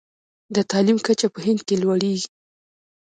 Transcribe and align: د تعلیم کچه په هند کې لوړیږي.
د 0.55 0.57
تعلیم 0.71 0.97
کچه 1.07 1.27
په 1.33 1.39
هند 1.45 1.59
کې 1.67 1.75
لوړیږي. 1.83 2.27